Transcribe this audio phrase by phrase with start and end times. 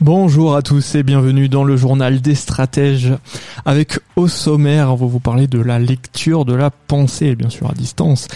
[0.00, 3.14] Bonjour à tous et bienvenue dans le journal des stratèges.
[3.64, 7.68] Avec au sommaire, on va vous parler de la lecture de la pensée, bien sûr
[7.68, 8.28] à distance.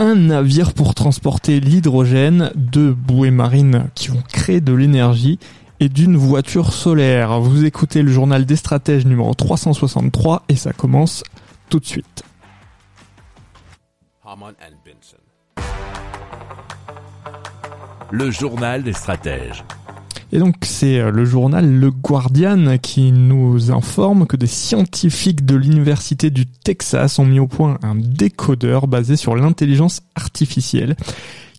[0.00, 5.38] Un navire pour transporter l'hydrogène, deux bouées marines qui vont créer de l'énergie
[5.78, 7.38] et d'une voiture solaire.
[7.38, 11.22] Vous écoutez le journal des stratèges numéro 363 et ça commence
[11.68, 12.24] tout de suite.
[18.10, 19.62] Le journal des stratèges.
[20.32, 25.54] Et donc c'est euh, le journal Le Guardian qui nous informe que des scientifiques de
[25.54, 30.96] l'université du Texas ont mis au point un décodeur basé sur l'intelligence artificielle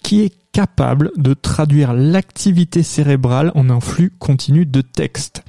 [0.04, 5.44] qui est capable de traduire l'activité cérébrale en un flux continu de texte.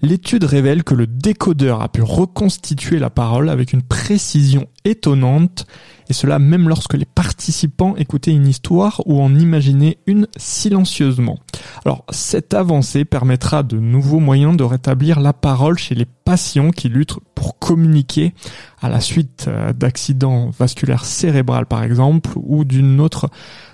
[0.00, 5.66] L'étude révèle que le décodeur a pu reconstituer la parole avec une précision étonnante,
[6.08, 11.38] et cela même lorsque les participants écoutaient une histoire ou en imaginaient une silencieusement.
[11.84, 16.88] Alors cette avancée permettra de nouveaux moyens de rétablir la parole chez les patients qui
[16.88, 18.34] luttent pour communiquer
[18.80, 23.28] à la suite euh, d'accidents vasculaires cérébrales par exemple ou d'une autre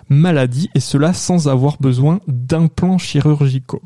[0.08, 3.82] maladie et cela sans avoir besoin d'implants chirurgicaux.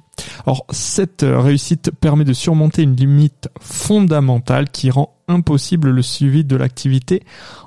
[0.46, 6.44] Alors cette euh, réussite permet de surmonter une limite fondamentale qui rend impossible le suivi
[6.44, 7.22] de l'activité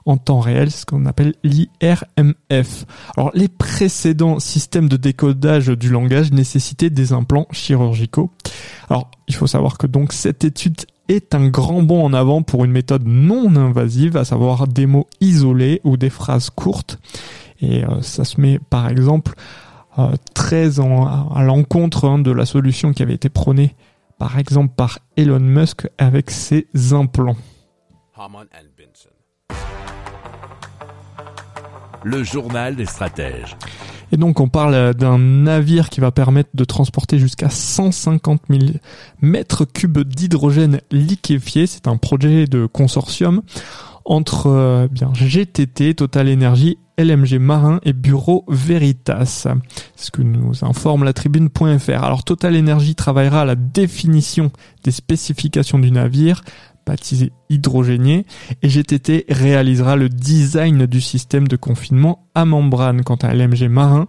[0.05, 2.85] en temps réel, ce qu'on appelle l'IRMF.
[3.15, 8.31] Alors les précédents systèmes de décodage du langage nécessitaient des implants chirurgicaux.
[8.89, 12.63] Alors il faut savoir que donc cette étude est un grand bond en avant pour
[12.65, 16.99] une méthode non invasive, à savoir des mots isolés ou des phrases courtes.
[17.61, 19.33] Et euh, ça se met par exemple
[19.99, 23.75] euh, très en, à l'encontre hein, de la solution qui avait été prônée
[24.17, 27.37] par exemple par Elon Musk avec ses implants.
[32.03, 33.57] Le journal des stratèges.
[34.11, 38.61] Et donc on parle d'un navire qui va permettre de transporter jusqu'à 150 000
[39.21, 41.65] mètres cubes d'hydrogène liquéfié.
[41.65, 43.41] C'est un projet de consortium
[44.05, 49.47] entre euh, bien GTT, Total Energy, LMG Marin et Bureau Veritas.
[49.95, 52.03] C'est ce que nous informe la tribune.fr.
[52.03, 54.51] Alors Total Energy travaillera à la définition
[54.83, 56.43] des spécifications du navire,
[56.85, 58.25] baptisé hydrogénié,
[58.61, 63.03] et GTT réalisera le design du système de confinement à membrane.
[63.03, 64.07] Quant à LMG Marin,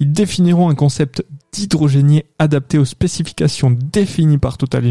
[0.00, 4.84] ils définiront un concept d'hydrogénier adapté aux spécifications définies par Total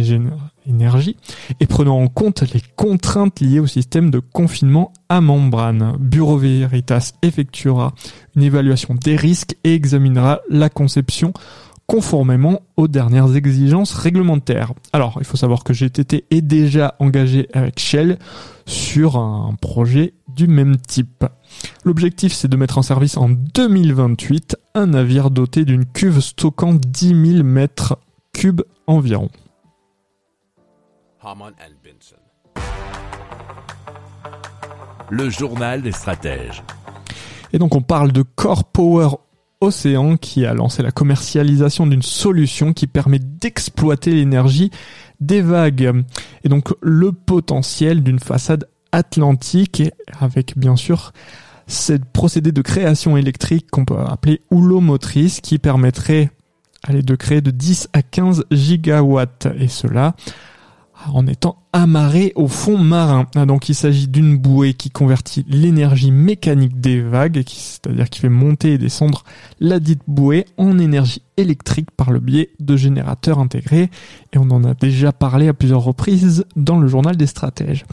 [0.67, 1.17] Energy
[1.59, 5.95] et prenant en compte les contraintes liées au système de confinement à membrane.
[5.99, 7.93] Bureau Veritas effectuera
[8.35, 11.33] une évaluation des risques et examinera la conception
[11.87, 14.73] conformément aux dernières exigences réglementaires.
[14.91, 18.19] Alors, il faut savoir que GTT est déjà engagé avec Shell
[18.65, 21.25] sur un projet du même type.
[21.83, 27.07] L'objectif, c'est de mettre en service en 2028 un navire doté d'une cuve stockant 10
[27.37, 27.97] 000 mètres
[28.33, 29.29] cubes environ.
[35.09, 36.63] Le journal des stratèges.
[37.51, 39.09] Et donc on parle de Core Power
[39.59, 44.69] Océan qui a lancé la commercialisation d'une solution qui permet d'exploiter l'énergie
[45.19, 46.03] des vagues.
[46.43, 49.83] Et donc le potentiel d'une façade atlantique
[50.19, 51.11] avec bien sûr
[51.67, 56.31] ce procédé de création électrique qu'on peut appeler houlomotrice qui permettrait
[56.83, 59.47] allez, de créer de 10 à 15 gigawatts.
[59.59, 60.15] Et cela
[61.13, 63.27] en étant amarré au fond marin.
[63.35, 68.29] Ah, donc il s'agit d'une bouée qui convertit l'énergie mécanique des vagues, c'est-à-dire qui fait
[68.29, 69.23] monter et descendre
[69.59, 73.89] la dite bouée en énergie électrique par le biais de générateurs intégrés.
[74.33, 77.85] Et on en a déjà parlé à plusieurs reprises dans le journal des stratèges.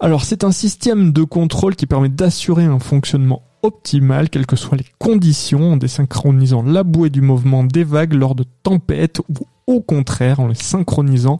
[0.00, 4.76] Alors c'est un système de contrôle qui permet d'assurer un fonctionnement optimal quelles que soient
[4.76, 9.34] les conditions en désynchronisant la bouée du mouvement des vagues lors de tempêtes ou
[9.66, 11.38] au contraire en les synchronisant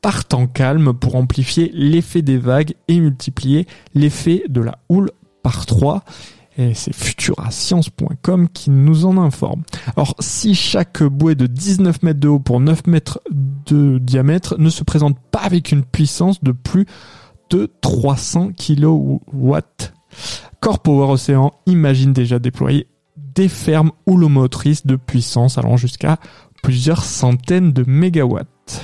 [0.00, 5.10] par temps calme pour amplifier l'effet des vagues et multiplier l'effet de la houle
[5.42, 6.04] par 3
[6.56, 9.62] et c'est futurascience.com qui nous en informe.
[9.96, 14.70] Alors si chaque bouée de 19 mètres de haut pour 9 mètres de diamètre ne
[14.70, 16.86] se présente pas avec une puissance de plus
[17.50, 19.58] de 300 kW,
[20.64, 22.88] Core Power Océan imagine déjà déployer
[23.18, 26.16] des fermes houlomotrices de puissance allant jusqu'à
[26.62, 28.82] plusieurs centaines de mégawatts.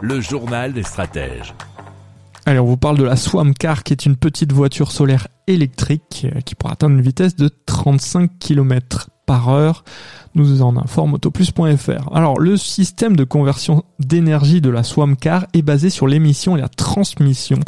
[0.00, 1.54] Le journal des stratèges.
[2.46, 6.40] Allez, on vous parle de la Swamcar qui est une petite voiture solaire électrique euh,
[6.40, 9.84] qui pourra atteindre une vitesse de 35 km par heure.
[10.34, 12.14] Nous en informe autoplus.fr.
[12.14, 16.68] Alors, le système de conversion d'énergie de la Swamcar est basé sur l'émission et la
[16.68, 17.58] transmission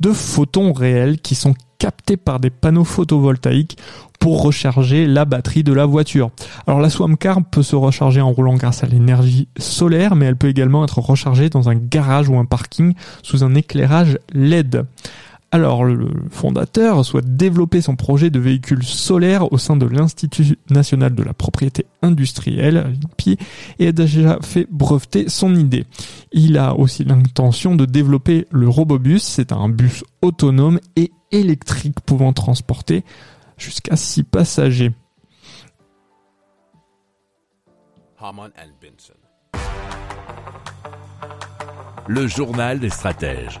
[0.00, 3.78] de photons réels qui sont captés par des panneaux photovoltaïques
[4.18, 6.30] pour recharger la batterie de la voiture.
[6.66, 10.48] Alors la Swamcar peut se recharger en roulant grâce à l'énergie solaire, mais elle peut
[10.48, 14.84] également être rechargée dans un garage ou un parking sous un éclairage LED.
[15.50, 21.14] Alors le fondateur souhaite développer son projet de véhicule solaire au sein de l'Institut national
[21.14, 23.38] de la propriété industrielle, l'INPI,
[23.78, 25.86] et a déjà fait breveter son idée.
[26.32, 32.34] Il a aussi l'intention de développer le Robobus, c'est un bus autonome et électrique pouvant
[32.34, 33.02] transporter
[33.56, 34.92] jusqu'à 6 passagers.
[42.06, 43.60] Le journal des stratèges.